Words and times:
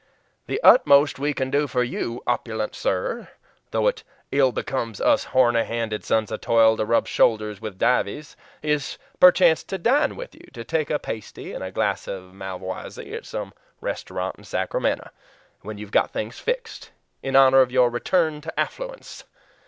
The 0.47 0.59
utmost 0.63 1.19
we 1.19 1.31
can 1.31 1.51
do 1.51 1.67
for 1.67 1.83
you, 1.83 2.23
opulent 2.25 2.73
sir 2.73 3.29
though 3.69 3.85
it 3.85 4.03
ill 4.31 4.51
becomes 4.51 4.99
us 4.99 5.25
horny 5.25 5.63
handed 5.63 6.03
sons 6.03 6.31
of 6.31 6.41
toil 6.41 6.75
to 6.77 6.85
rub 6.85 7.05
shoulders 7.07 7.61
with 7.61 7.77
Dives 7.77 8.35
is 8.63 8.97
perchance 9.19 9.63
to 9.65 9.77
dine 9.77 10.15
with 10.15 10.33
you, 10.33 10.47
to 10.53 10.63
take 10.63 10.89
a 10.89 10.97
pasty 10.97 11.53
and 11.53 11.63
a 11.63 11.69
glass 11.71 12.07
of 12.07 12.33
Malvoisie, 12.33 13.13
at 13.13 13.27
some 13.27 13.53
restaurant 13.79 14.37
in 14.39 14.43
Sacramento 14.43 15.11
when 15.61 15.77
you've 15.77 15.91
got 15.91 16.09
things 16.09 16.39
fixed, 16.39 16.89
in 17.21 17.35
honor 17.35 17.61
of 17.61 17.71
your 17.71 17.91
return 17.91 18.41
to 18.41 18.59
affluence. 18.59 19.23